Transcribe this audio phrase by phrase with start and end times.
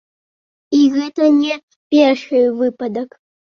[0.77, 1.53] І гэта не
[1.93, 3.09] першы выпадак.